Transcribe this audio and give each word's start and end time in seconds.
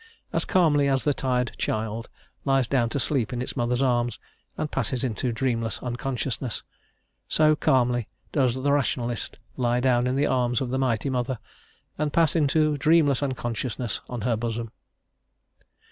As 0.33 0.45
calmly 0.45 0.87
as 0.87 1.03
the 1.03 1.13
tired 1.13 1.51
child 1.59 2.09
lies 2.43 2.67
down 2.67 2.89
to 2.89 2.99
sleep 2.99 3.31
in 3.31 3.39
its 3.39 3.55
mother's 3.55 3.83
arms, 3.83 4.17
and 4.57 4.71
passes 4.71 5.03
into 5.03 5.31
dreamless 5.31 5.77
unconsciousness, 5.83 6.63
so 7.27 7.55
calmly 7.55 8.07
does 8.31 8.55
the 8.55 8.71
Rationalist 8.71 9.37
lie 9.57 9.79
down 9.79 10.07
in 10.07 10.15
the 10.15 10.25
arms 10.25 10.59
of 10.59 10.71
the 10.71 10.79
mighty 10.79 11.11
mother, 11.11 11.37
and 11.99 12.11
pass 12.11 12.35
into 12.35 12.79
dreamless 12.79 13.21
unconsciousness 13.21 14.01
on 14.09 14.21
her 14.21 14.35
bosom. 14.35 14.71